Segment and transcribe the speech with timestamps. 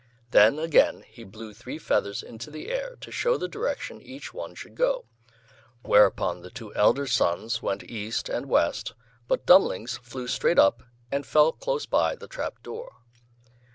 [0.31, 4.55] Then, again, he blew three feathers into the air to show the direction each one
[4.55, 5.05] should go;
[5.83, 8.95] whereupon the two elder sons went east and west,
[9.27, 12.93] but Dummling's flew straight up, and fell close by the trap door.